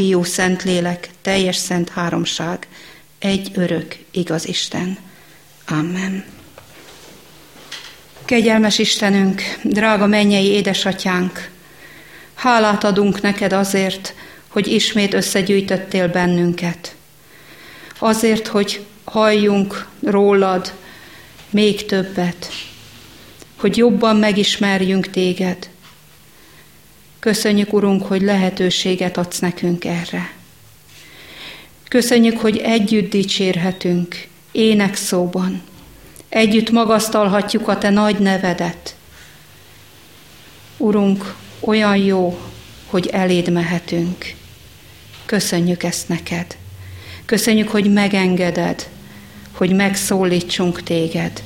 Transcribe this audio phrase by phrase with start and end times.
[0.00, 2.66] Fiú, Szentlélek, teljes szent háromság,
[3.18, 4.98] egy örök, igaz Isten.
[5.68, 6.24] Amen.
[8.24, 11.50] Kegyelmes Istenünk, drága mennyei édesatyánk,
[12.34, 14.14] hálát adunk neked azért,
[14.48, 16.94] hogy ismét összegyűjtöttél bennünket.
[17.98, 20.72] Azért, hogy halljunk rólad
[21.50, 22.50] még többet,
[23.56, 25.69] hogy jobban megismerjünk téged.
[27.20, 30.32] Köszönjük, Urunk, hogy lehetőséget adsz nekünk erre.
[31.88, 35.62] Köszönjük, hogy együtt dicsérhetünk, ének szóban.
[36.28, 38.94] Együtt magasztalhatjuk a Te nagy nevedet.
[40.76, 42.38] Urunk, olyan jó,
[42.86, 44.34] hogy eléd mehetünk.
[45.26, 46.56] Köszönjük ezt neked.
[47.24, 48.88] Köszönjük, hogy megengeded,
[49.52, 51.42] hogy megszólítsunk téged,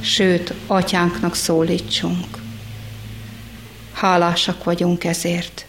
[0.00, 2.43] sőt, atyánknak szólítsunk.
[3.94, 5.64] Hálásak vagyunk ezért.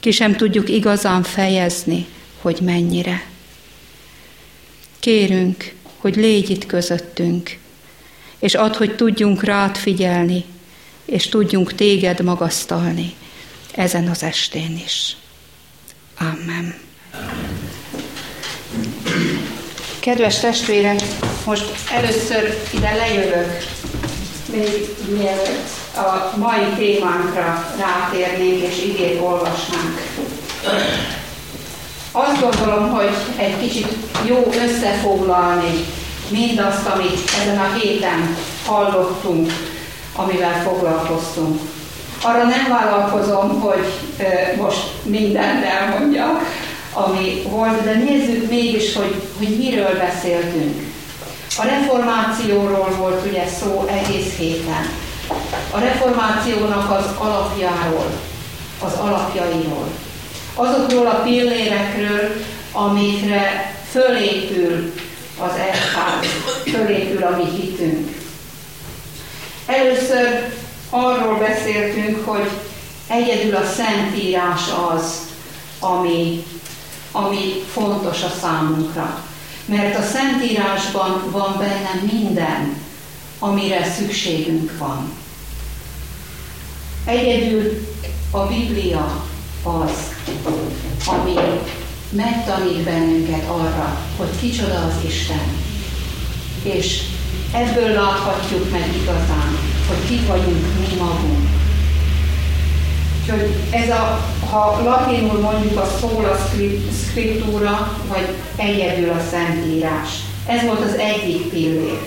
[0.00, 2.06] Ki sem tudjuk igazán fejezni,
[2.40, 3.24] hogy mennyire.
[5.00, 7.58] Kérünk, hogy légy itt közöttünk,
[8.38, 10.44] és add, hogy tudjunk rád figyelni,
[11.04, 13.14] és tudjunk téged magasztalni
[13.74, 15.16] ezen az estén is.
[16.18, 16.74] Amen.
[20.00, 21.00] Kedves testvérek,
[21.46, 23.64] most először ide lejövök,
[24.52, 30.00] még mielőtt a mai témánkra rátérnénk és igét olvasnánk.
[32.12, 35.84] Azt gondolom, hogy egy kicsit jó összefoglalni
[36.28, 39.52] mindazt, amit ezen a héten hallottunk,
[40.16, 41.60] amivel foglalkoztunk.
[42.22, 43.86] Arra nem vállalkozom, hogy
[44.56, 46.40] most mindent elmondjak,
[46.92, 50.88] ami volt, de nézzük mégis, hogy, hogy miről beszéltünk.
[51.58, 54.88] A reformációról volt ugye szó egész héten.
[55.70, 58.10] A reformációnak az alapjáról,
[58.84, 59.88] az alapjairól.
[60.54, 64.92] Azokról a pillérekről, amikre fölépül
[65.38, 66.26] az egyház,
[66.72, 68.16] fölépül a mi hitünk.
[69.66, 70.52] Először
[70.90, 72.50] arról beszéltünk, hogy
[73.06, 74.60] egyedül a Szentírás
[74.92, 75.18] az,
[75.80, 76.44] ami,
[77.12, 79.24] ami fontos a számunkra.
[79.64, 82.76] Mert a Szentírásban van benne minden,
[83.38, 85.19] amire szükségünk van.
[87.04, 87.86] Egyedül
[88.30, 89.22] a Biblia
[89.62, 89.90] az,
[91.06, 91.34] ami
[92.10, 95.40] megtanít bennünket arra, hogy kicsoda az Isten.
[96.62, 97.02] És
[97.52, 99.58] ebből láthatjuk meg igazán,
[99.88, 101.48] hogy ki vagyunk mi magunk.
[103.20, 106.48] Úgyhogy ez a, ha latinul mondjuk a szóla
[107.06, 110.08] scriptúra, vagy egyedül a Szentírás.
[110.46, 111.98] Ez volt az egyik pillér.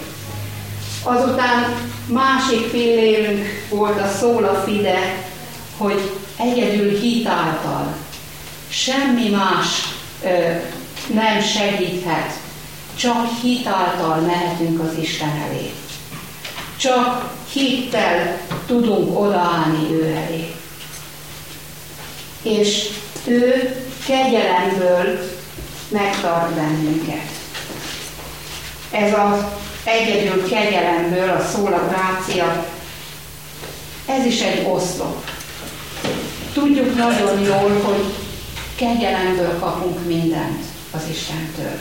[1.04, 1.76] Azután
[2.06, 5.26] másik pillérünk volt a szóla fide,
[5.78, 7.96] hogy egyedül hitáltal.
[8.70, 9.68] Semmi más
[10.24, 10.52] ö,
[11.14, 12.34] nem segíthet,
[12.96, 15.72] csak hitáltal mehetünk az Isten elé.
[16.78, 20.56] Csak hittel tudunk odaállni ő elé.
[22.42, 22.90] És
[23.26, 23.76] ő
[24.06, 25.20] kegyelemből
[25.90, 27.30] megtart bennünket.
[28.92, 29.46] Ez az
[29.84, 32.66] egyedül kegyelemből a szóla grácia,
[34.06, 35.32] ez is egy oszlop.
[36.54, 38.04] Tudjuk nagyon jól, hogy
[38.76, 41.80] kegyelemből kapunk mindent az Istentől.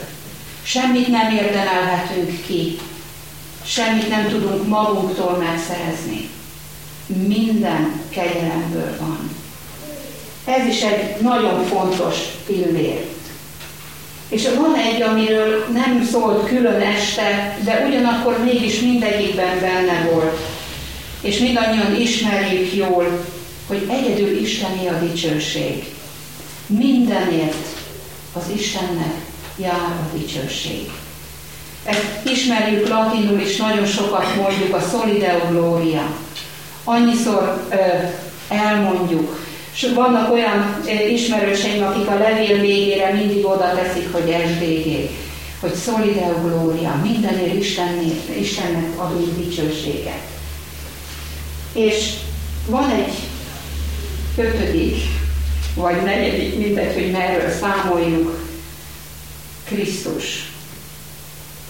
[0.63, 2.79] Semmit nem érdemelhetünk ki,
[3.65, 6.29] semmit nem tudunk magunktól megszerezni.
[7.05, 9.29] Minden kegyelemből van.
[10.45, 13.12] Ez is egy nagyon fontos pillér.
[14.33, 20.39] És van egy, amiről nem szólt külön este, de ugyanakkor mégis mindegyikben benne volt.
[21.21, 23.25] És mindannyian ismerjük jól,
[23.67, 25.83] hogy egyedül Isteni a dicsőség.
[26.67, 27.67] Mindenért
[28.33, 29.13] az Istennek
[29.57, 30.89] jár a dicsőség.
[31.83, 36.15] Ezt ismerjük latinul is, nagyon sokat mondjuk a Solideo Gloria.
[36.83, 37.75] Annyiszor ö,
[38.55, 39.45] elmondjuk.
[39.73, 45.09] És vannak olyan ö, ismerőseim, akik a levél végére mindig oda teszik, hogy SDG,
[45.59, 50.21] hogy Solideo Gloria, mindenért Istennek, Istennek adunk dicsőséget.
[51.73, 52.13] És
[52.67, 53.13] van egy
[54.37, 54.95] ötödik,
[55.75, 58.47] vagy negyedik, mindegy, hogy merről számoljuk,
[59.63, 60.51] Krisztus.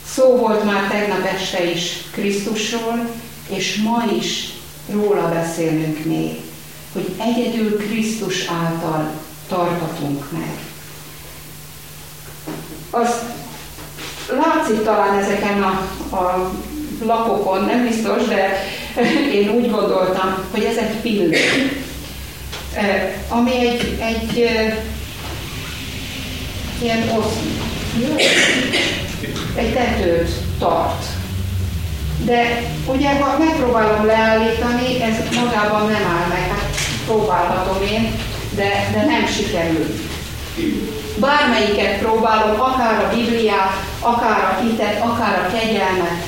[0.05, 3.09] Szó volt már tegnap este is Krisztusról,
[3.49, 4.49] és ma is
[4.91, 6.42] róla beszélünk még,
[6.93, 9.11] hogy egyedül Krisztus által
[9.47, 10.53] tartatunk meg.
[12.89, 13.09] Az
[14.27, 15.69] látszik talán ezeken a,
[16.15, 16.51] a
[17.05, 18.63] lapokon, nem biztos, de
[19.39, 21.81] én úgy gondoltam, hogy ez egy pillanat
[23.27, 24.49] ami egy, egy
[26.81, 27.39] ilyen osz,
[29.55, 31.05] egy tetőt tart.
[32.25, 36.72] De ugye, ha megpróbálom leállítani, ez magában nem áll meg, hát
[37.05, 38.15] próbálhatom én,
[38.55, 39.85] de, de nem sikerül.
[41.19, 46.27] Bármelyiket próbálom, akár a Bibliát, akár a hitet, akár a kegyelmet,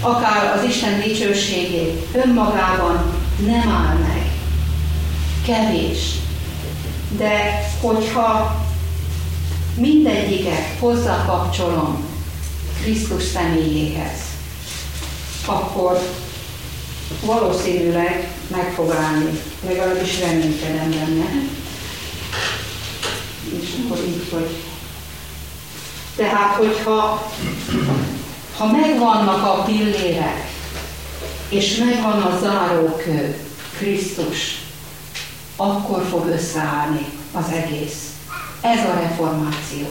[0.00, 3.14] akár az Isten dicsőségét, önmagában
[3.46, 4.24] nem áll meg.
[5.46, 5.98] Kevés.
[7.16, 8.64] De hogyha
[9.74, 12.04] mindegyiket hozzákapcsolom
[12.82, 14.20] Krisztus személyéhez,
[15.46, 15.98] akkor
[17.20, 21.26] valószínűleg meg fog állni, legalábbis reménykedem benne.
[23.60, 24.56] És akkor így, hogy
[26.16, 27.30] tehát, hogyha
[28.56, 30.50] ha megvannak a pillérek,
[31.48, 33.36] és megvan a zárókő,
[33.76, 34.60] Krisztus,
[35.56, 38.10] akkor fog összeállni az egész.
[38.60, 39.86] Ez a reformáció,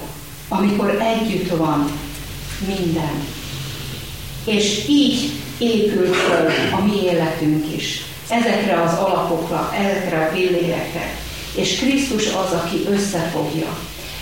[0.47, 1.91] amikor együtt van
[2.67, 3.25] minden.
[4.45, 8.01] És így épül föl a mi életünk is.
[8.29, 11.17] Ezekre az alapokra, ezekre a pillérekre.
[11.55, 13.77] És Krisztus az, aki összefogja.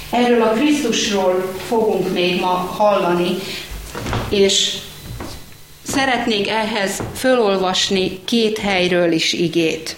[0.10, 3.30] Erről a Krisztusról fogunk még ma hallani,
[4.30, 4.74] és
[5.84, 9.96] szeretnék ehhez fölolvasni két helyről is igét.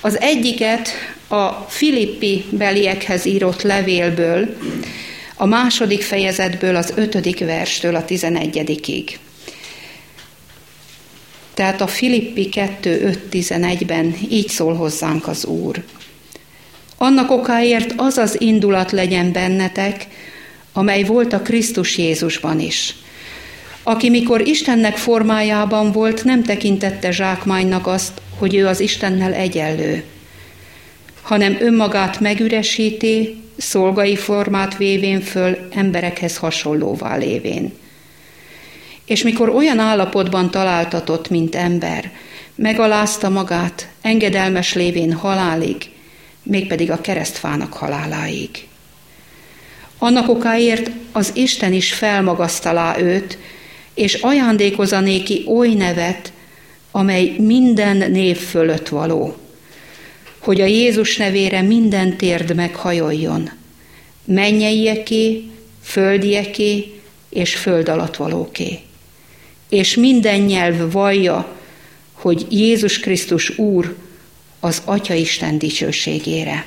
[0.00, 0.88] Az egyiket
[1.28, 4.56] a Filippi beliekhez írott levélből,
[5.36, 9.18] a második fejezetből az ötödik verstől a tizenegyedikig.
[11.54, 15.84] Tehát a Filippi 2.5.11-ben így szól hozzánk az Úr.
[16.96, 20.06] Annak okáért az az indulat legyen bennetek,
[20.72, 22.94] amely volt a Krisztus Jézusban is,
[23.82, 30.04] aki mikor Istennek formájában volt, nem tekintette zsákmánynak azt, hogy ő az Istennel egyenlő,
[31.22, 37.72] hanem önmagát megüresíti, szolgai formát vévén föl emberekhez hasonlóvá lévén.
[39.12, 42.12] És mikor olyan állapotban találtatott, mint ember,
[42.54, 45.76] megalázta magát, engedelmes lévén halálig,
[46.42, 48.50] mégpedig a keresztfának haláláig.
[49.98, 53.38] Annak okáért az Isten is felmagasztalá őt,
[53.94, 56.32] és ajándékozza néki oly nevet,
[56.90, 59.36] amely minden név fölött való,
[60.38, 63.50] hogy a Jézus nevére minden térd meghajoljon,
[64.24, 65.44] mennyeieké,
[65.82, 68.78] földieké és föld alatt valóké.
[69.72, 71.48] És minden nyelv vallja,
[72.12, 73.96] hogy Jézus Krisztus Úr
[74.60, 76.64] az Atya Isten dicsőségére.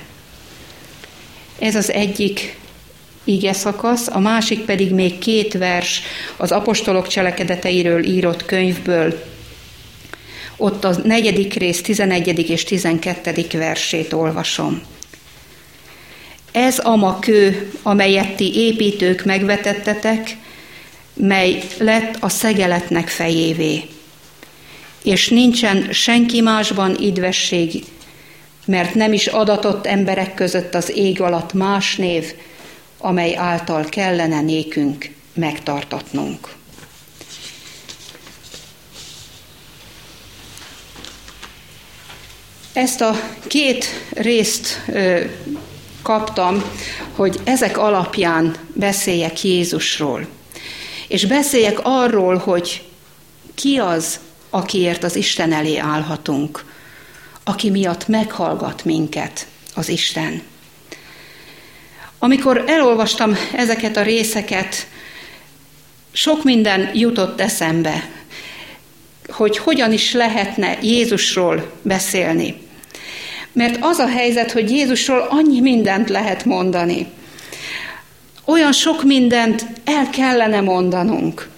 [1.58, 2.58] Ez az egyik
[3.24, 6.02] ige szakasz, a másik pedig még két vers
[6.36, 9.24] az apostolok cselekedeteiről írott könyvből.
[10.56, 14.82] Ott a negyedik rész, tizenegyedik és tizenkettedik versét olvasom.
[16.52, 20.36] Ez a ma kő, amelyet ti építők megvetettetek,
[21.16, 23.82] mely lett a szegeletnek fejévé.
[25.02, 27.84] És nincsen senki másban idvesség,
[28.66, 32.32] mert nem is adatott emberek között az ég alatt más név,
[32.98, 36.54] amely által kellene nékünk megtartatnunk.
[42.72, 45.20] Ezt a két részt ö,
[46.02, 46.62] kaptam,
[47.12, 50.35] hogy ezek alapján beszéljek Jézusról.
[51.08, 52.84] És beszéljek arról, hogy
[53.54, 54.20] ki az,
[54.50, 56.64] akiért az Isten elé állhatunk,
[57.44, 60.42] aki miatt meghallgat minket az Isten.
[62.18, 64.86] Amikor elolvastam ezeket a részeket,
[66.12, 68.08] sok minden jutott eszembe,
[69.28, 72.60] hogy hogyan is lehetne Jézusról beszélni.
[73.52, 77.06] Mert az a helyzet, hogy Jézusról annyi mindent lehet mondani.
[78.46, 81.48] Olyan sok mindent el kellene mondanunk.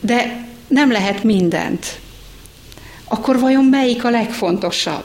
[0.00, 2.00] De nem lehet mindent.
[3.04, 5.04] Akkor vajon melyik a legfontosabb?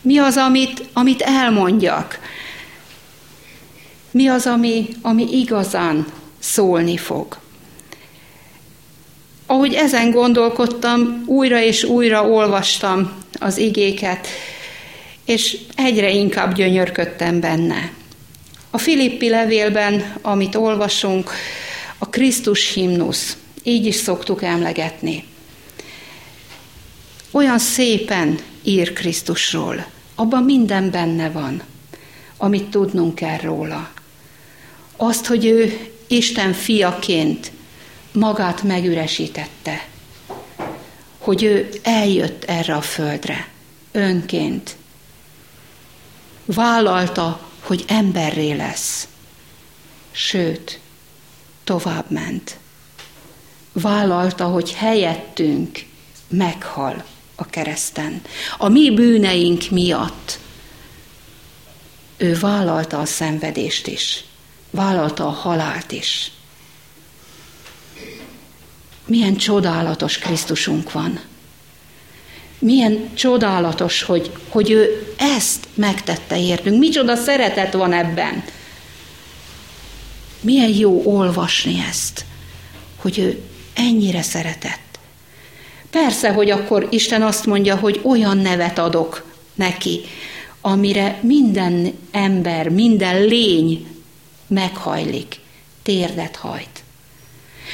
[0.00, 2.18] Mi az, amit, amit elmondjak?
[4.10, 6.06] Mi az, ami, ami igazán
[6.38, 7.38] szólni fog?
[9.46, 14.26] Ahogy ezen gondolkodtam, újra és újra olvastam az igéket,
[15.24, 17.90] és egyre inkább gyönyörködtem benne.
[18.74, 21.30] A Filippi levélben, amit olvasunk,
[21.98, 25.24] a Krisztus himnusz, így is szoktuk emlegetni.
[27.30, 31.62] Olyan szépen ír Krisztusról, abban minden benne van,
[32.36, 33.90] amit tudnunk kell róla
[34.96, 37.50] azt, hogy ő Isten fiaként
[38.12, 39.86] magát megüresítette,
[41.18, 43.48] hogy ő eljött erre a földre
[43.92, 44.76] önként.
[46.44, 49.08] Vállalta, hogy emberré lesz.
[50.10, 50.80] Sőt,
[51.64, 52.58] tovább ment.
[53.72, 55.84] Vállalta, hogy helyettünk
[56.28, 58.22] meghal a kereszten.
[58.58, 60.38] A mi bűneink miatt
[62.16, 64.24] ő vállalta a szenvedést is,
[64.70, 66.32] vállalta a halált is.
[69.06, 71.20] Milyen csodálatos Krisztusunk van.
[72.62, 76.78] Milyen csodálatos, hogy, hogy ő ezt megtette értünk.
[76.78, 78.44] Micsoda szeretet van ebben.
[80.40, 82.24] Milyen jó olvasni ezt,
[82.96, 83.42] hogy ő
[83.74, 84.98] ennyire szeretett.
[85.90, 90.00] Persze, hogy akkor Isten azt mondja, hogy olyan nevet adok neki,
[90.60, 93.86] amire minden ember, minden lény
[94.46, 95.40] meghajlik,
[95.82, 96.81] térdet hajt.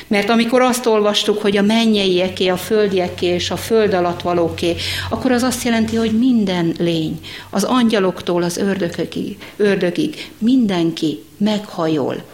[0.07, 4.77] Mert amikor azt olvastuk, hogy a mennyeieké, a földieké és a föld alatt valóké,
[5.11, 12.25] akkor az azt jelenti, hogy minden lény, az angyaloktól az ördögig, ördögig mindenki meghajol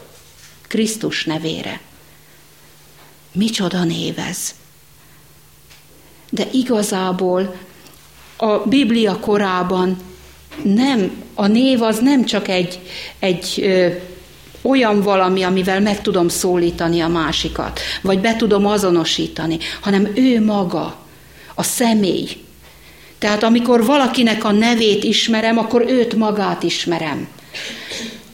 [0.69, 1.81] Krisztus nevére.
[3.33, 4.55] Micsoda név ez!
[6.31, 7.55] De igazából
[8.37, 9.97] a Biblia korában
[10.63, 12.81] nem, a név az nem csak egy,
[13.19, 13.65] egy
[14.65, 20.97] olyan valami, amivel meg tudom szólítani a másikat, vagy be tudom azonosítani, hanem ő maga,
[21.55, 22.29] a személy.
[23.19, 27.29] Tehát amikor valakinek a nevét ismerem, akkor őt magát ismerem.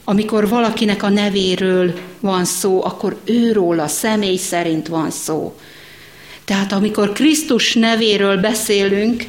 [0.03, 5.55] Amikor valakinek a nevéről van szó, akkor őról a személy szerint van szó.
[6.45, 9.25] Tehát amikor Krisztus nevéről beszélünk,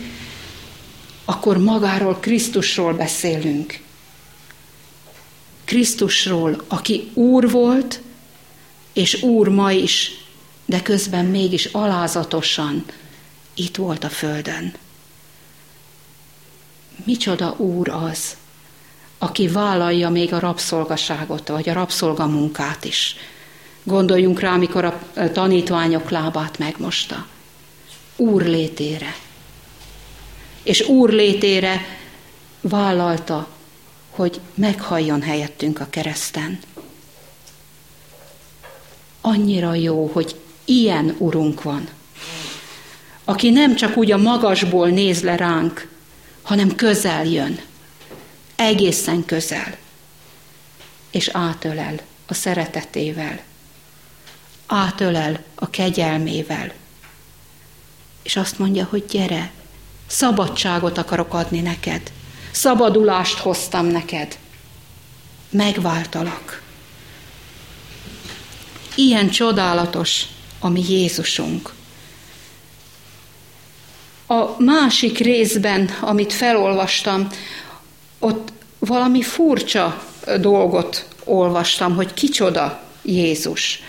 [1.24, 3.80] akkor magáról Krisztusról beszélünk.
[5.72, 8.00] Krisztusról, aki Úr volt,
[8.92, 10.10] és Úr ma is,
[10.64, 12.84] de közben mégis alázatosan
[13.54, 14.74] itt volt a földön.
[17.04, 18.36] Micsoda Úr az,
[19.18, 23.16] aki vállalja még a rabszolgaságot, vagy a rabszolgamunkát is.
[23.82, 25.00] Gondoljunk rá, amikor a
[25.32, 27.26] tanítványok lábát megmosta.
[28.16, 29.16] Úr létére.
[30.62, 31.84] És Úr létére
[32.60, 33.48] vállalta
[34.12, 36.58] hogy meghalljon helyettünk a kereszten.
[39.20, 41.88] Annyira jó, hogy ilyen urunk van,
[43.24, 45.88] aki nem csak úgy a magasból néz le ránk,
[46.42, 47.60] hanem közel jön,
[48.56, 49.76] egészen közel,
[51.10, 53.40] és átölel a szeretetével,
[54.66, 56.72] átölel a kegyelmével,
[58.22, 59.50] és azt mondja, hogy gyere,
[60.06, 62.12] szabadságot akarok adni neked,
[62.52, 64.38] szabadulást hoztam neked.
[65.50, 66.62] Megváltalak.
[68.94, 70.22] Ilyen csodálatos
[70.60, 71.72] a mi Jézusunk.
[74.26, 77.28] A másik részben, amit felolvastam,
[78.18, 80.02] ott valami furcsa
[80.40, 83.82] dolgot olvastam, hogy kicsoda Jézus.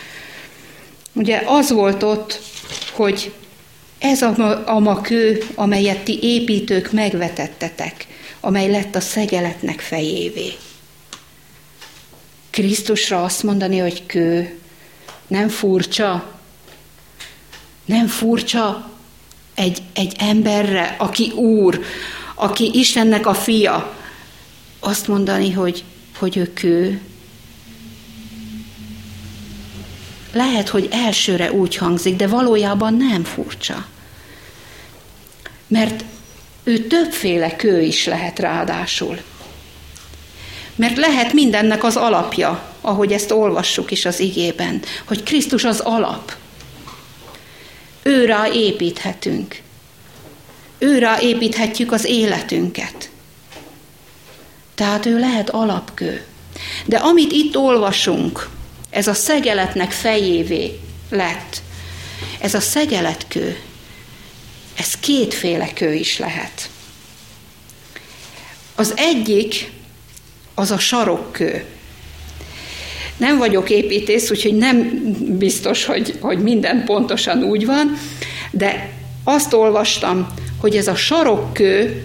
[1.13, 2.41] Ugye az volt ott,
[2.91, 3.34] hogy
[4.00, 8.08] ez a, a ma kő, amelyet ti építők megvetettetek
[8.45, 10.53] amely lett a szegeletnek fejévé.
[12.50, 14.59] Krisztusra azt mondani, hogy kő,
[15.27, 16.39] nem furcsa,
[17.85, 18.89] nem furcsa
[19.53, 21.81] egy, egy emberre, aki úr,
[22.35, 23.97] aki Istennek a fia,
[24.79, 25.83] azt mondani, hogy,
[26.17, 27.01] hogy ő kő.
[30.33, 33.85] Lehet, hogy elsőre úgy hangzik, de valójában nem furcsa.
[35.67, 36.03] Mert
[36.63, 39.20] ő többféle kő is lehet ráadásul.
[40.75, 46.36] Mert lehet mindennek az alapja, ahogy ezt olvassuk is az igében, hogy Krisztus az alap.
[48.03, 49.62] Őrá építhetünk.
[50.77, 53.10] Őrá építhetjük az életünket.
[54.75, 56.25] Tehát ő lehet alapkő.
[56.86, 58.50] De amit itt olvasunk,
[58.89, 60.79] ez a szegeletnek fejévé
[61.10, 61.62] lett.
[62.39, 63.58] Ez a szegeletkő,
[64.77, 66.70] ez kétféle kő is lehet.
[68.75, 69.72] Az egyik
[70.56, 71.65] az a sarokkő.
[73.18, 75.01] Nem vagyok építész, úgyhogy nem
[75.38, 77.98] biztos, hogy, hogy minden pontosan úgy van,
[78.51, 78.89] de
[79.24, 80.27] azt olvastam,
[80.62, 82.03] hogy ez a sarokkő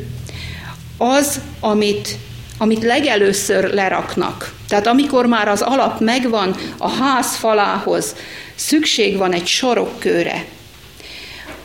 [0.98, 2.16] az, amit,
[2.58, 4.54] amit legelőször leraknak.
[4.68, 8.14] Tehát amikor már az alap megvan a ház falához,
[8.54, 10.44] szükség van egy sarokkőre,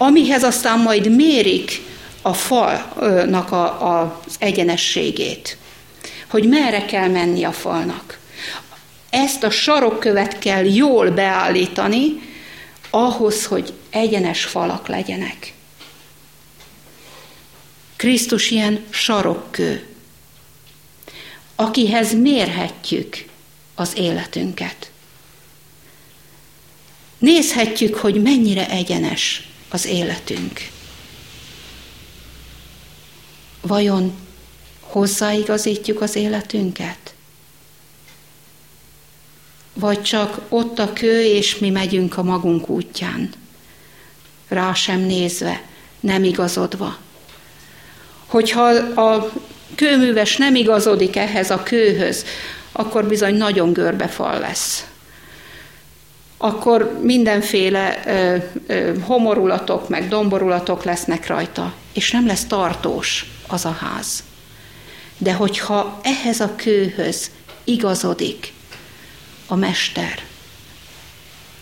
[0.03, 1.81] amihez aztán majd mérik
[2.21, 5.57] a falnak a, a, az egyenességét,
[6.27, 8.19] hogy merre kell menni a falnak.
[9.09, 12.21] Ezt a sarokkövet kell jól beállítani,
[12.89, 15.53] ahhoz, hogy egyenes falak legyenek.
[17.95, 19.87] Krisztus ilyen sarokkő.
[21.55, 23.25] Akihez mérhetjük
[23.75, 24.91] az életünket.
[27.17, 30.59] Nézhetjük, hogy mennyire egyenes az életünk.
[33.61, 34.13] Vajon
[34.79, 37.13] hozzáigazítjuk az életünket?
[39.73, 43.29] Vagy csak ott a kő, és mi megyünk a magunk útján,
[44.47, 45.61] rá sem nézve,
[45.99, 46.97] nem igazodva.
[48.25, 48.63] Hogyha
[49.01, 49.31] a
[49.75, 52.25] kőműves nem igazodik ehhez a kőhöz,
[52.71, 54.85] akkor bizony nagyon görbefal lesz.
[56.43, 63.71] Akkor mindenféle ö, ö, homorulatok, meg domborulatok lesznek rajta, és nem lesz tartós az a
[63.71, 64.23] ház.
[65.17, 67.31] De hogyha ehhez a kőhöz
[67.63, 68.53] igazodik
[69.47, 70.23] a mester,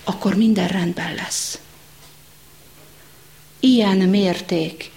[0.03, 1.59] akkor minden rendben lesz.
[3.59, 4.91] Ilyen mérték,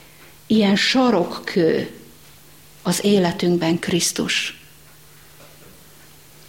[0.46, 1.90] ilyen sarokkő
[2.82, 4.63] az életünkben Krisztus.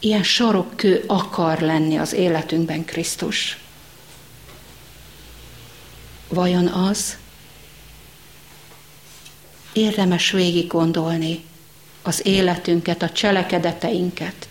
[0.05, 3.57] Ilyen sarokkő akar lenni az életünkben Krisztus.
[6.27, 7.17] Vajon az?
[9.73, 11.43] Érdemes végig gondolni
[12.01, 14.47] az életünket, a cselekedeteinket,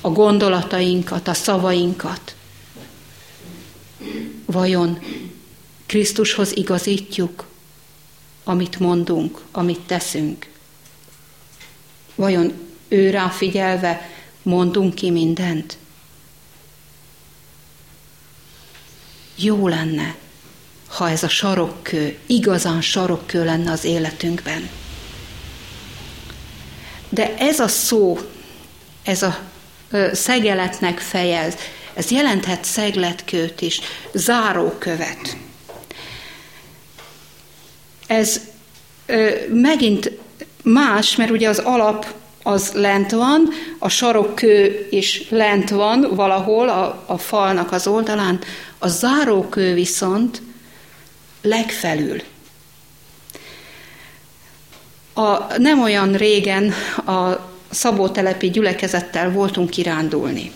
[0.00, 2.34] a gondolatainkat, a szavainkat.
[4.44, 4.98] Vajon
[5.86, 7.46] Krisztushoz igazítjuk,
[8.44, 10.50] amit mondunk, amit teszünk?
[12.14, 14.10] Vajon ő rá figyelve
[14.42, 15.78] mondunk ki mindent?
[19.36, 20.14] Jó lenne,
[20.88, 24.70] ha ez a sarokkő, igazán sarokkő lenne az életünkben.
[27.08, 28.18] De ez a szó,
[29.02, 29.38] ez a
[30.12, 31.54] szegeletnek fejez,
[31.94, 33.80] ez jelenthet szegletkőt is,
[34.12, 35.36] zárókövet.
[38.06, 38.40] Ez
[39.06, 40.10] ö, megint
[40.62, 47.04] más, mert ugye az alap az lent van, a sarokkő is lent van valahol a,
[47.06, 48.38] a falnak az oldalán,
[48.78, 50.42] a zárókő viszont
[51.42, 52.22] legfelül.
[55.14, 56.72] A, nem olyan régen
[57.06, 60.52] a szabótelepi gyülekezettel voltunk kirándulni.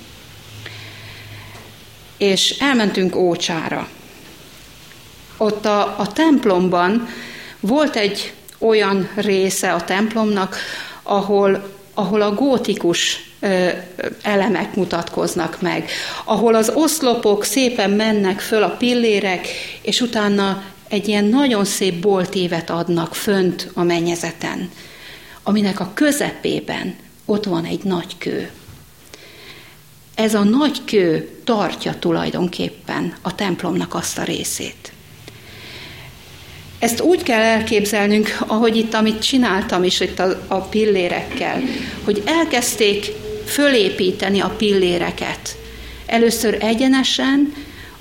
[2.16, 3.88] És elmentünk Ócsára.
[5.36, 7.08] Ott a, a templomban
[7.60, 10.56] volt egy olyan része a templomnak,
[11.02, 13.32] ahol, ahol a gótikus
[14.22, 15.90] elemek mutatkoznak meg,
[16.24, 19.48] ahol az oszlopok szépen mennek föl a pillérek,
[19.82, 24.70] és utána egy ilyen nagyon szép boltévet adnak fönt a mennyezeten,
[25.42, 28.50] aminek a közepében ott van egy nagy kő.
[30.14, 34.93] Ez a nagy kő tartja tulajdonképpen a templomnak azt a részét.
[36.84, 41.62] Ezt úgy kell elképzelnünk, ahogy itt, amit csináltam is itt a, a pillérekkel,
[42.04, 43.12] hogy elkezdték
[43.46, 45.56] fölépíteni a pilléreket.
[46.06, 47.54] Először egyenesen,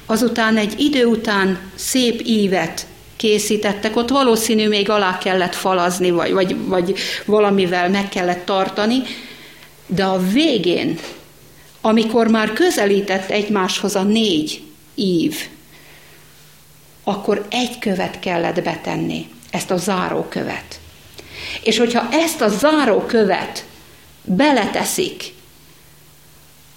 [0.06, 6.56] azután egy idő után szép ívet készítettek, ott valószínű még alá kellett falazni, vagy, vagy,
[6.66, 9.02] vagy valamivel meg kellett tartani,
[9.88, 11.00] de a végén,
[11.82, 14.62] amikor már közelített egymáshoz a négy
[14.96, 15.36] ív,
[17.04, 20.80] akkor egy követ kellett betenni, ezt a zárókövet.
[21.64, 23.66] És hogyha ezt a zárókövet
[24.24, 25.34] beleteszik,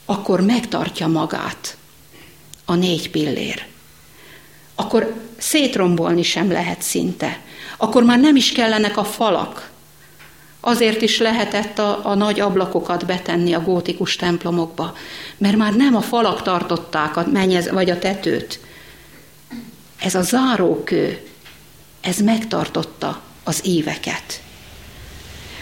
[0.04, 1.76] akkor megtartja magát
[2.64, 3.66] a négy pillér.
[4.74, 7.40] Akkor szétrombolni sem lehet szinte.
[7.76, 9.70] Akkor már nem is kellenek a falak.
[10.60, 14.94] Azért is lehetett a, a nagy ablakokat betenni a gótikus templomokba,
[15.38, 18.60] mert már nem a falak tartották a menyez, vagy a tetőt.
[20.06, 21.26] Ez a zárókő,
[22.00, 24.42] ez megtartotta az éveket.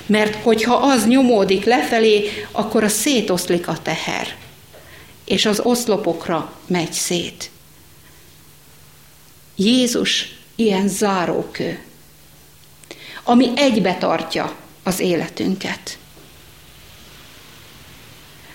[0.07, 4.37] Mert hogyha az nyomódik lefelé, akkor a szétoszlik a teher,
[5.25, 7.51] és az oszlopokra megy szét.
[9.57, 11.83] Jézus ilyen zárókő,
[13.23, 15.99] ami egybe tartja az életünket.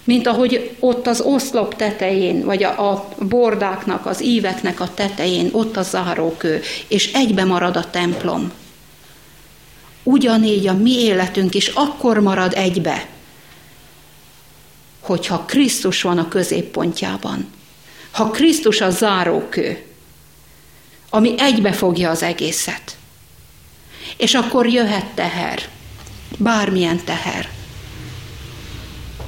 [0.10, 5.78] Mint ahogy ott az oszlop tetején, vagy a, a bordáknak, az íveknek a tetején, ott
[5.78, 8.52] a zárókő, és egybe marad a templom.
[10.04, 13.08] Ugyanígy a mi életünk is akkor marad egybe,
[15.00, 17.52] hogyha Krisztus van a középpontjában.
[18.12, 19.84] Ha Krisztus a zárókő,
[21.10, 22.98] ami egybefogja az egészet.
[24.18, 25.62] És akkor jöhet teher,
[26.38, 27.59] bármilyen teher.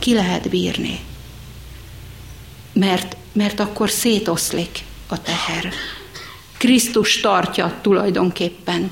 [0.01, 0.99] Ki lehet bírni?
[2.73, 5.73] Mert, mert akkor szétoszlik a teher.
[6.57, 8.91] Krisztus tartja tulajdonképpen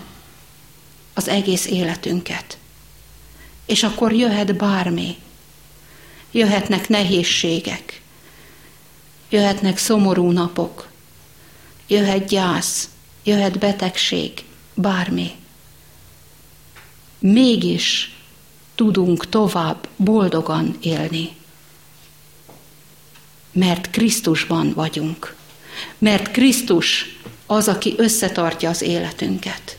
[1.14, 2.58] az egész életünket.
[3.66, 5.16] És akkor jöhet bármi.
[6.32, 8.02] Jöhetnek nehézségek.
[9.30, 10.90] Jöhetnek szomorú napok.
[11.88, 12.90] Jöhet gyász.
[13.24, 14.44] Jöhet betegség.
[14.74, 15.32] Bármi.
[17.20, 18.14] Mégis
[18.80, 21.30] tudunk tovább boldogan élni.
[23.52, 25.36] Mert Krisztusban vagyunk.
[25.98, 29.78] Mert Krisztus az, aki összetartja az életünket.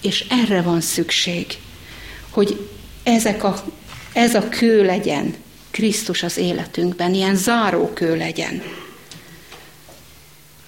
[0.00, 1.58] És erre van szükség,
[2.30, 2.68] hogy
[3.02, 3.64] ezek a,
[4.12, 5.34] ez a kő legyen
[5.70, 8.62] Krisztus az életünkben, ilyen záró kő legyen.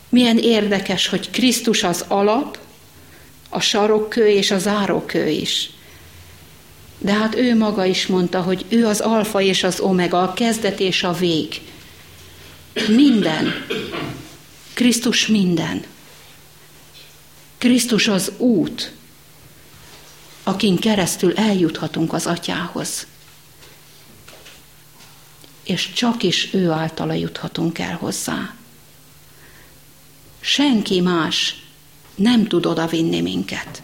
[0.09, 2.59] Milyen érdekes, hogy Krisztus az alap,
[3.49, 5.71] a sarokkő és a zárókő is.
[7.03, 10.81] De hát ő maga is mondta, hogy ő az alfa és az omega, a kezdet
[10.81, 11.61] és a vég.
[12.89, 13.67] Minden.
[14.75, 15.85] Krisztus minden.
[17.59, 18.93] Krisztus az út,
[20.43, 23.07] akin keresztül eljuthatunk az atyához.
[25.63, 28.55] És csak is ő általa juthatunk el hozzá.
[30.41, 31.63] Senki más
[32.15, 33.83] nem tud oda vinni minket.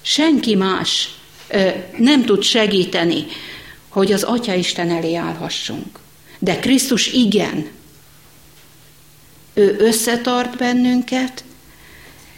[0.00, 1.19] Senki más
[1.98, 3.24] nem tud segíteni,
[3.88, 5.98] hogy az Atya Isten elé állhassunk.
[6.38, 7.68] De Krisztus igen.
[9.54, 11.44] Ő összetart bennünket,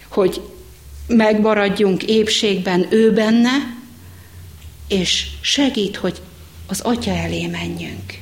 [0.09, 0.41] hogy
[1.07, 3.51] megmaradjunk épségben ő benne,
[4.89, 6.21] és segít, hogy
[6.67, 8.19] az Atya elé menjünk,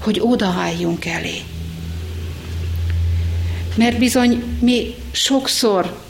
[0.00, 1.42] hogy odaálljunk elé.
[3.76, 6.02] Mert bizony mi sokszor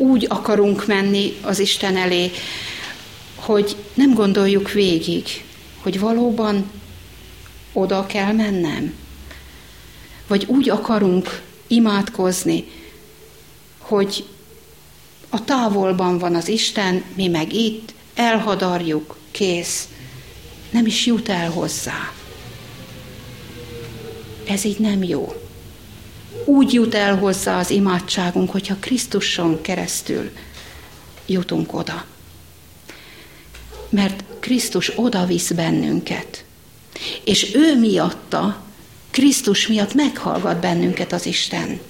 [0.00, 2.30] úgy akarunk menni az Isten elé,
[3.34, 5.24] hogy nem gondoljuk végig,
[5.82, 6.70] hogy valóban
[7.72, 8.94] oda kell mennem.
[10.26, 12.64] Vagy úgy akarunk imádkozni,
[13.78, 14.24] hogy
[15.28, 19.88] a távolban van az Isten, mi meg itt, elhadarjuk, kész.
[20.70, 22.12] Nem is jut el hozzá.
[24.46, 25.39] Ez így nem jó.
[26.50, 30.30] Úgy jut el hozzá az imádságunk, hogyha Krisztuson keresztül
[31.26, 32.04] jutunk oda.
[33.88, 36.44] Mert Krisztus oda visz bennünket.
[37.24, 38.62] És ő miatta,
[39.10, 41.80] Krisztus miatt meghallgat bennünket az Isten.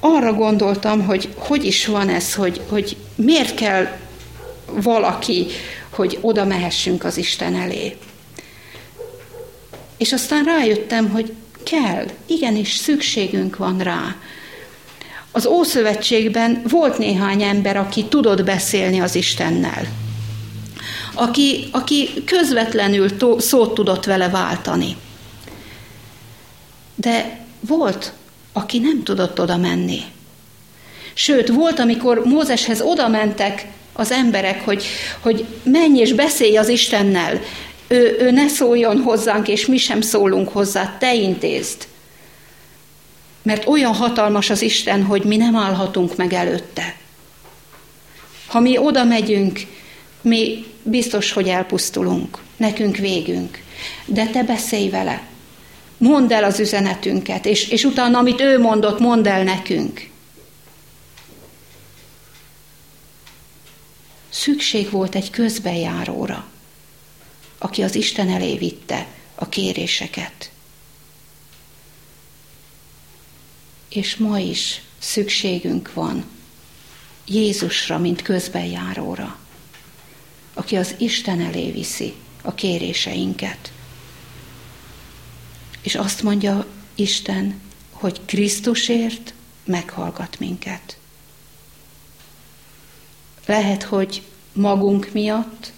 [0.00, 3.98] Arra gondoltam, hogy hogy is van ez, hogy, hogy miért kell
[4.66, 5.46] valaki,
[5.90, 7.96] hogy oda mehessünk az Isten elé.
[9.96, 11.32] És aztán rájöttem, hogy
[11.64, 14.16] kell, igenis szükségünk van rá.
[15.32, 19.86] Az Ószövetségben volt néhány ember, aki tudott beszélni az Istennel.
[21.14, 24.96] Aki, aki közvetlenül tó, szót tudott vele váltani.
[26.94, 28.12] De volt,
[28.52, 30.00] aki nem tudott oda menni.
[31.14, 34.84] Sőt, volt, amikor Mózeshez oda mentek az emberek, hogy,
[35.20, 37.40] hogy menj és beszélj az Istennel,
[37.94, 41.86] ő, ő ne szóljon hozzánk, és mi sem szólunk hozzá, te intézd.
[43.42, 46.96] Mert olyan hatalmas az Isten, hogy mi nem állhatunk meg előtte.
[48.46, 49.60] Ha mi oda megyünk,
[50.22, 53.62] mi biztos, hogy elpusztulunk, nekünk végünk.
[54.06, 55.22] De te beszélj vele,
[55.96, 60.08] mondd el az üzenetünket, és, és utána, amit ő mondott, mondd el nekünk.
[64.30, 66.52] Szükség volt egy közbejáróra
[67.64, 70.50] aki az Isten elé vitte a kéréseket.
[73.88, 76.24] És ma is szükségünk van
[77.26, 79.38] Jézusra, mint közbenjáróra,
[80.54, 83.72] aki az Isten elé viszi a kéréseinket.
[85.82, 90.98] És azt mondja Isten, hogy Krisztusért meghallgat minket.
[93.46, 94.22] Lehet, hogy
[94.52, 95.72] magunk miatt,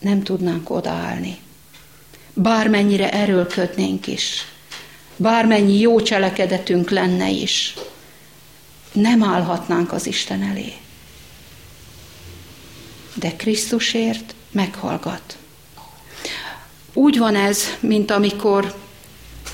[0.00, 1.38] nem tudnánk odaállni.
[2.34, 4.44] Bármennyire erőlködnénk is,
[5.16, 7.74] bármennyi jó cselekedetünk lenne is,
[8.92, 10.72] nem állhatnánk az Isten elé.
[13.14, 15.36] De Krisztusért meghallgat.
[16.92, 18.74] Úgy van ez, mint amikor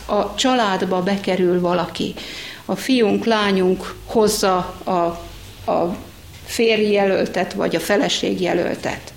[0.06, 2.14] a családba bekerül valaki.
[2.64, 4.90] A fiunk, lányunk hozza a,
[5.70, 5.96] a
[6.44, 9.12] férjjelöltet, vagy a feleségjelöltet.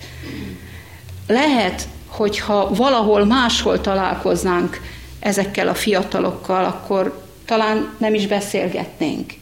[1.30, 4.82] Lehet, hogyha valahol máshol találkoznánk
[5.20, 9.34] ezekkel a fiatalokkal, akkor talán nem is beszélgetnénk.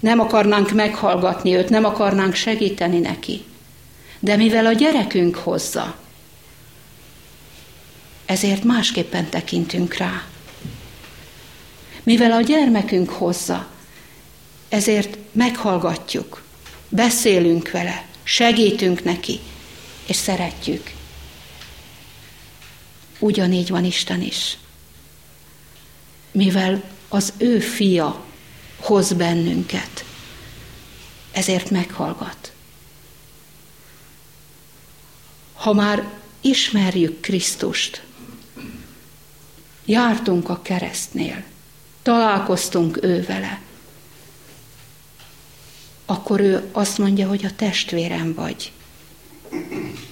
[0.00, 3.44] Nem akarnánk meghallgatni őt, nem akarnánk segíteni neki.
[4.18, 5.94] De mivel a gyerekünk hozza,
[8.24, 10.22] ezért másképpen tekintünk rá.
[12.02, 13.66] Mivel a gyermekünk hozza,
[14.68, 16.42] ezért meghallgatjuk,
[16.88, 19.40] beszélünk vele, segítünk neki,
[20.06, 20.95] és szeretjük.
[23.18, 24.58] Ugyanígy van Isten is.
[26.30, 28.24] Mivel az ő fia
[28.80, 30.04] hoz bennünket,
[31.32, 32.52] ezért meghallgat.
[35.52, 36.08] Ha már
[36.40, 38.02] ismerjük Krisztust,
[39.84, 41.44] jártunk a keresztnél,
[42.02, 43.60] találkoztunk ő vele,
[46.06, 48.72] akkor ő azt mondja, hogy a testvérem vagy.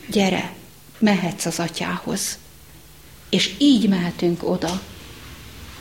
[0.08, 0.54] Gyere,
[0.98, 2.38] mehetsz az atyához.
[3.34, 4.82] És így mehetünk oda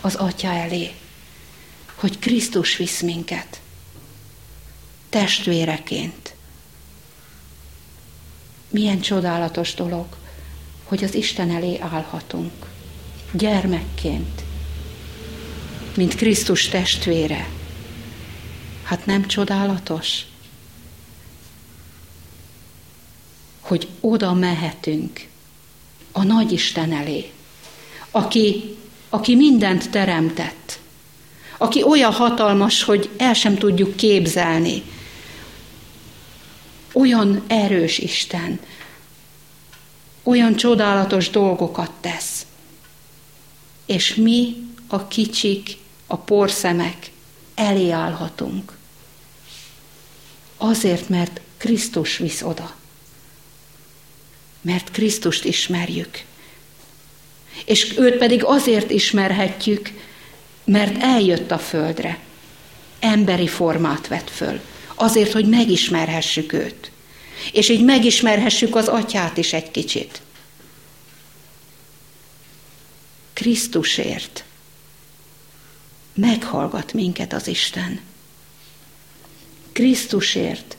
[0.02, 0.92] az atya elé,
[1.96, 3.62] hogy Krisztus visz minket
[5.10, 6.36] testvéreként.
[8.70, 10.06] Milyen csodálatos dolog,
[10.84, 12.52] hogy az Isten elé állhatunk,
[13.32, 14.44] gyermekként,
[15.96, 17.50] mint Krisztus testvére.
[18.84, 20.26] Hát nem csodálatos?
[23.60, 25.28] Hogy oda mehetünk
[26.12, 27.32] a nagy Isten elé,
[28.16, 28.76] aki,
[29.10, 30.80] aki mindent teremtett,
[31.58, 34.84] aki olyan hatalmas, hogy el sem tudjuk képzelni,
[36.94, 38.60] olyan erős Isten,
[40.24, 42.46] olyan csodálatos dolgokat tesz.
[43.86, 44.56] És mi,
[44.88, 47.12] a kicsik, a porszemek
[47.56, 48.78] elé állhatunk.
[50.58, 52.76] Azért, mert Krisztus visz oda.
[54.62, 56.24] Mert Krisztust ismerjük.
[57.66, 59.90] És őt pedig azért ismerhetjük,
[60.66, 62.20] mert eljött a földre.
[63.00, 64.60] Emberi formát vett föl
[64.96, 66.92] azért, hogy megismerhessük őt.
[67.52, 70.22] És így megismerhessük az atyát is egy kicsit.
[73.34, 74.44] Krisztusért
[76.14, 78.02] meghallgat minket az Isten.
[79.72, 80.78] Krisztusért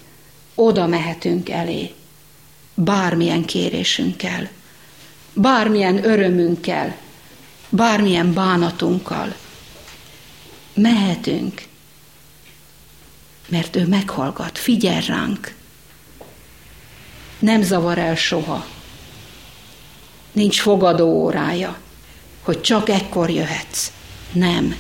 [0.55, 1.95] oda mehetünk elé,
[2.75, 4.51] bármilyen kérésünkkel,
[5.35, 6.97] bármilyen örömünkkel,
[7.69, 9.35] bármilyen bánatunkkal.
[10.75, 11.63] Mehetünk,
[13.49, 15.55] mert ő meghallgat, figyel ránk.
[17.39, 18.67] Nem zavar el soha.
[20.33, 21.79] Nincs fogadó órája,
[22.43, 23.91] hogy csak ekkor jöhetsz.
[24.33, 24.77] Nem,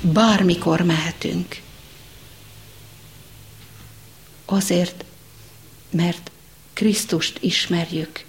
[0.00, 1.60] bármikor mehetünk.
[4.44, 5.04] Azért,
[5.90, 6.30] mert
[6.72, 8.24] Krisztust ismerjük,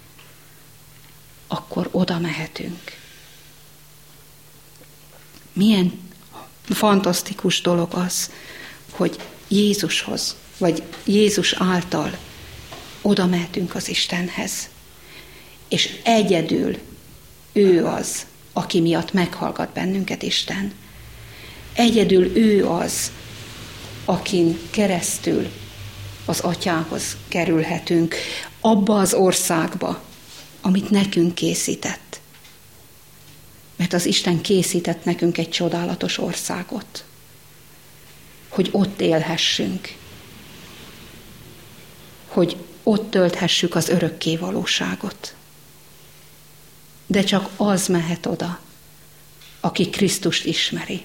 [1.50, 2.98] akkor oda mehetünk.
[5.52, 6.08] Milyen
[6.68, 8.30] fantasztikus dolog az,
[8.90, 12.18] hogy Jézushoz, vagy Jézus által
[13.02, 14.68] oda mehetünk az Istenhez.
[15.68, 16.78] És egyedül
[17.52, 20.72] ő az, aki miatt meghallgat bennünket Isten.
[21.72, 23.12] Egyedül ő az,
[24.04, 25.50] akin keresztül
[26.24, 28.14] az atyához kerülhetünk,
[28.60, 30.02] abba az országba,
[30.60, 32.20] amit nekünk készített.
[33.76, 37.04] Mert az Isten készített nekünk egy csodálatos országot
[38.50, 39.94] hogy ott élhessünk,
[42.26, 45.34] hogy ott tölthessük az örökké valóságot.
[47.06, 48.60] De csak az mehet oda,
[49.60, 51.04] aki Krisztust ismeri,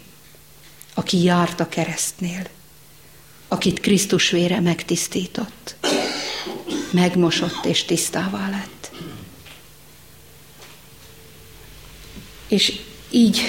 [0.94, 2.48] aki járt a keresztnél,
[3.48, 5.76] akit Krisztus vére megtisztított,
[6.92, 8.75] megmosott és tisztává lett.
[12.56, 12.74] És
[13.10, 13.42] így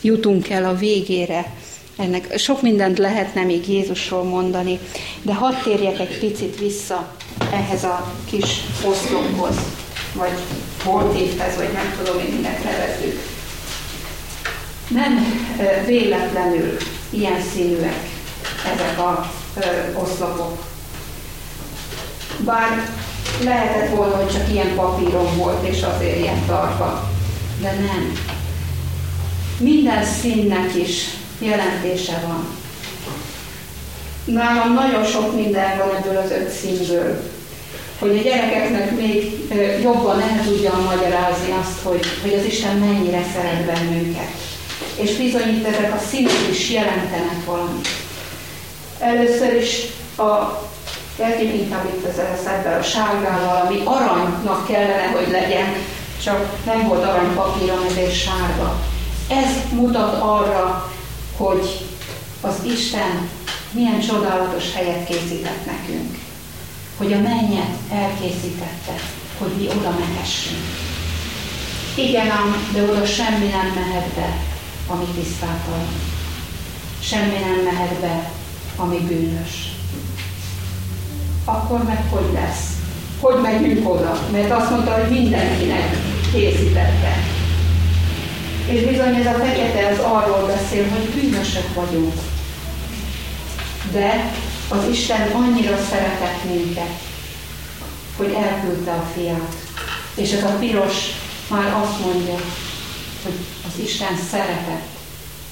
[0.00, 1.52] jutunk el a végére
[1.96, 4.78] ennek sok mindent lehetne még Jézusról mondani,
[5.22, 7.14] de hadd térjek egy picit vissza
[7.52, 8.44] ehhez a kis
[8.84, 9.56] oszlophoz,
[10.14, 10.32] vagy
[10.84, 13.20] boltéphez, vagy nem tudom, hogy minek nevezzük.
[14.88, 15.42] Nem
[15.86, 16.76] véletlenül
[17.10, 18.10] ilyen színűek
[18.74, 19.32] ezek a
[19.94, 20.64] oszlopok.
[22.44, 22.90] Bár
[23.44, 27.16] lehetett volna, hogy csak ilyen papíron volt, és azért ilyen tartva,
[27.60, 28.12] de nem.
[29.58, 31.04] Minden színnek is
[31.38, 32.46] jelentése van.
[34.24, 37.22] Nálam nagyon sok minden van ebből az öt színből,
[37.98, 39.32] hogy a gyerekeknek még
[39.82, 44.30] jobban el tudjam magyarázni azt, hogy, hogy az Isten mennyire szeret bennünket.
[44.96, 47.88] És bizonyít ezek a színek is jelentenek valamit.
[48.98, 50.66] Először is a
[51.18, 55.74] Kezdjük inkább itt az ebben a sárgával, ami aranynak kellene, hogy legyen,
[56.22, 58.80] csak nem volt aranypapíron, ezért sárga.
[59.28, 60.92] Ez mutat arra,
[61.36, 61.86] hogy
[62.40, 63.28] az Isten
[63.70, 66.18] milyen csodálatos helyet készített nekünk,
[66.96, 68.94] hogy a mennyet elkészítette,
[69.38, 70.64] hogy mi oda mehessünk.
[71.94, 74.36] Igen ám, de oda semmi nem mehet be,
[74.86, 75.86] ami tisztátalan.
[77.00, 78.30] Semmi nem mehet be,
[78.76, 79.72] ami bűnös.
[81.44, 82.72] Akkor meg hogy lesz?
[83.20, 84.18] Hogy megyünk oda?
[84.32, 87.16] Mert azt mondta, hogy mindenkinek készítette.
[88.66, 92.14] És bizony ez a fekete az arról beszél, hogy bűnösök vagyunk.
[93.92, 94.32] De
[94.68, 97.00] az Isten annyira szeretett minket,
[98.16, 99.54] hogy elküldte a fiát.
[100.14, 100.94] És ez a piros
[101.50, 102.34] már azt mondja,
[103.24, 103.34] hogy
[103.66, 104.86] az Isten szeretett.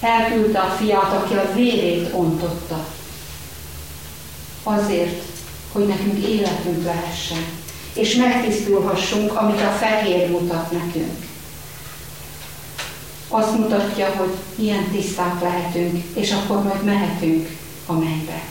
[0.01, 2.87] Elküldte a fiát, aki a vérét ontotta.
[4.63, 5.23] Azért,
[5.73, 7.45] hogy nekünk életünk lehessen,
[7.97, 11.25] és megtisztulhassunk, amit a fehér mutat nekünk.
[13.29, 17.49] Azt mutatja, hogy ilyen tiszták lehetünk, és akkor majd mehetünk
[17.87, 18.43] a mennybe.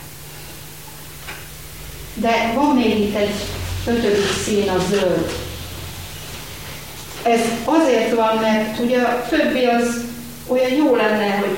[2.14, 3.34] De van még itt egy
[3.86, 5.32] ötödik szín, a zöld.
[7.24, 10.04] Ez azért van, mert ugye a többi az
[10.48, 11.58] olyan jó lenne, hogy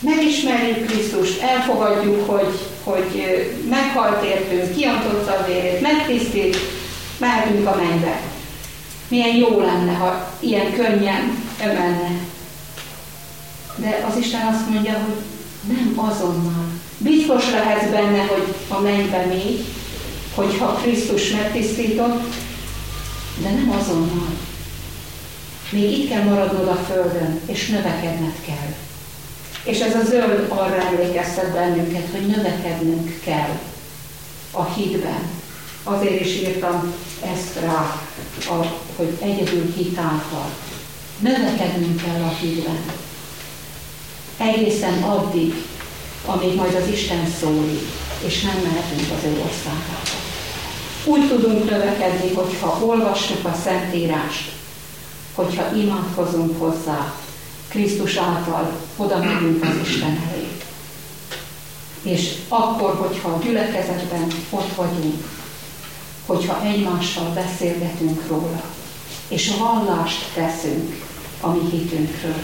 [0.00, 3.24] megismerjük Krisztust, elfogadjuk, hogy, hogy
[3.70, 6.56] meghalt értünk, kiantotta a vérét, megtisztít,
[7.18, 8.20] mehetünk a mennybe.
[9.08, 12.10] Milyen jó lenne, ha ilyen könnyen menne.
[13.76, 15.16] De az Isten azt mondja, hogy
[15.76, 16.66] nem azonnal.
[16.98, 19.64] Biztos lehetsz benne, hogy a mennybe még,
[20.34, 22.34] hogyha Krisztus megtisztított,
[23.42, 24.28] de nem azonnal.
[25.70, 28.74] Még itt kell maradnod a Földön, és növekedned kell.
[29.64, 33.58] És ez a zöld arra emlékeztet bennünket, hogy növekednünk kell
[34.50, 35.30] a hitben.
[35.84, 38.00] Azért is írtam ezt rá,
[38.48, 40.50] a, hogy egyedül hitáltal.
[41.18, 42.82] Növekednünk kell a hitben.
[44.36, 45.54] Egészen addig,
[46.26, 47.88] amíg majd az Isten szólít,
[48.24, 50.24] és nem mehetünk az ő országába.
[51.04, 54.52] Úgy tudunk növekedni, hogyha olvassuk a Szentírást,
[55.34, 57.14] hogyha imádkozunk hozzá,
[57.68, 60.48] Krisztus által oda megyünk az Isten elé.
[62.02, 65.24] És akkor, hogyha a gyülekezetben ott vagyunk,
[66.26, 68.62] hogyha egymással beszélgetünk róla,
[69.28, 71.04] és vallást teszünk
[71.40, 72.42] a mi hitünkről.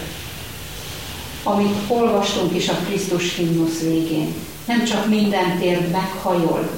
[1.43, 4.33] Amit olvastunk is a Krisztus himnusz végén,
[4.65, 6.69] nem csak minden térd meghajol,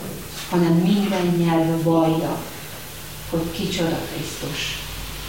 [0.50, 2.38] hanem minden nyelv vallja,
[3.30, 4.78] hogy kicsoda Krisztus.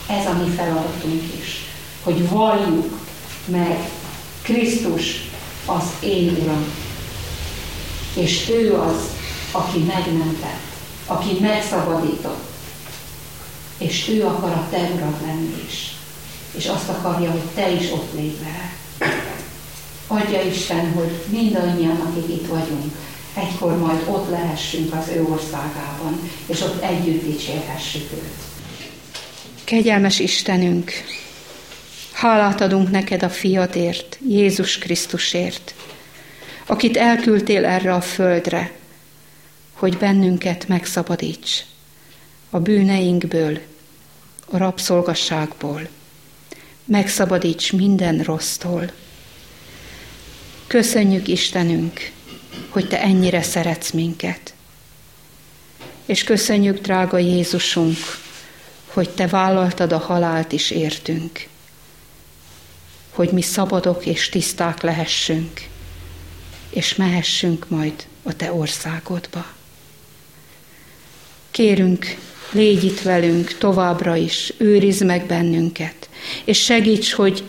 [0.09, 1.65] Ez a mi feladatunk is,
[2.03, 2.99] hogy valljuk
[3.45, 3.91] meg
[4.43, 5.29] Krisztus
[5.67, 6.65] az én Uram.
[8.15, 9.11] És ő az,
[9.53, 10.66] aki megmentett,
[11.07, 12.45] aki megszabadított.
[13.79, 15.95] És ő akar a te urad lenni is.
[16.57, 18.73] És azt akarja, hogy te is ott légy vele.
[20.07, 22.95] Adja Isten, hogy mindannyian, akik itt vagyunk,
[23.35, 28.35] egykor majd ott lehessünk az ő országában, és ott együtt dicsérhessük őt.
[29.65, 30.93] Kegyelmes Istenünk,
[32.13, 35.75] hálát adunk neked a fiadért, Jézus Krisztusért,
[36.67, 38.73] akit elküldtél erre a földre,
[39.77, 41.65] hogy bennünket megszabadíts
[42.51, 43.59] a bűneinkből,
[44.51, 45.89] a rabszolgasságból,
[46.85, 48.91] megszabadíts minden rossztól.
[50.67, 52.11] Köszönjük Istenünk,
[52.69, 54.55] hogy Te ennyire szeretsz minket.
[56.07, 57.97] És köszönjük, drága Jézusunk,
[58.87, 61.49] hogy Te vállaltad a halált is értünk,
[63.11, 65.69] hogy mi szabadok és tiszták lehessünk,
[66.71, 69.56] és mehessünk majd a Te országodba.
[71.57, 72.17] Kérünk,
[72.53, 76.09] légy itt velünk továbbra is, őrizd meg bennünket,
[76.45, 77.43] és segíts, hogy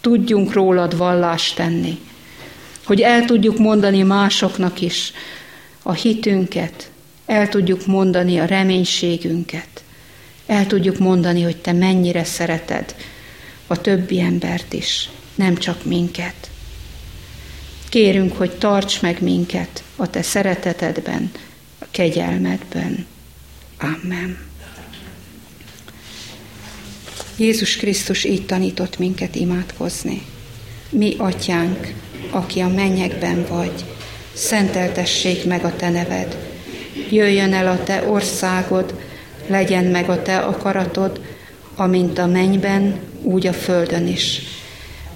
[0.00, 1.98] tudjunk rólad vallást tenni,
[2.84, 5.12] hogy el tudjuk mondani másoknak is
[5.82, 6.90] a hitünket,
[7.26, 9.84] el tudjuk mondani a reménységünket,
[10.46, 12.94] el tudjuk mondani, hogy te mennyire szereted
[13.66, 16.50] a többi embert is, nem csak minket.
[17.88, 21.30] Kérünk, hogy tarts meg minket a te szeretetedben,
[21.78, 23.10] a kegyelmedben.
[23.82, 24.38] Amen.
[27.36, 30.22] Jézus Krisztus így tanított minket imádkozni.
[30.90, 31.92] Mi, atyánk,
[32.30, 33.84] aki a mennyekben vagy,
[34.32, 36.36] szenteltessék meg a te neved.
[37.10, 38.94] Jöjjön el a te országod,
[39.46, 41.20] legyen meg a te akaratod,
[41.76, 44.40] amint a mennyben, úgy a földön is.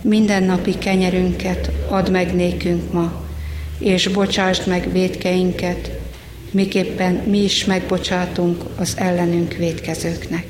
[0.00, 3.24] Minden napi kenyerünket add meg nékünk ma,
[3.78, 5.95] és bocsásd meg védkeinket,
[6.50, 10.46] miképpen mi is megbocsátunk az ellenünk védkezőknek.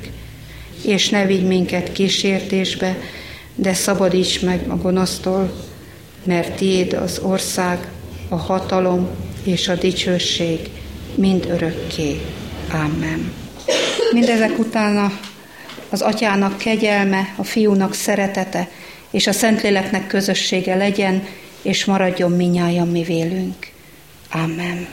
[0.85, 2.97] És ne vigy minket kísértésbe,
[3.55, 5.51] de szabadíts meg a gonosztól,
[6.23, 7.87] mert tiéd az ország,
[8.29, 9.07] a hatalom
[9.43, 10.59] és a dicsőség
[11.15, 12.21] mind örökké.
[12.71, 13.33] Amen.
[14.11, 15.11] Mindezek utána
[15.89, 18.69] az atyának kegyelme, a fiúnak szeretete
[19.11, 21.23] és a Szentléleknek közössége legyen,
[21.61, 23.67] és maradjon minnyáján mi vélünk.
[24.31, 24.87] Amen.